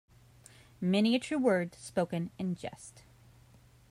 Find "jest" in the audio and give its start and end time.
2.55-3.03